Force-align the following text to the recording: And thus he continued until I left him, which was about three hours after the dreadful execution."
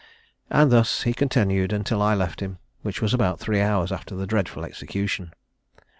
And 0.49 0.71
thus 0.71 1.03
he 1.03 1.13
continued 1.13 1.71
until 1.71 2.01
I 2.01 2.15
left 2.15 2.39
him, 2.39 2.57
which 2.81 3.03
was 3.03 3.13
about 3.13 3.39
three 3.39 3.61
hours 3.61 3.91
after 3.91 4.15
the 4.15 4.25
dreadful 4.25 4.65
execution." 4.65 5.31